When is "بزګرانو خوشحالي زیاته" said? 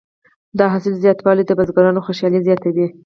1.59-2.67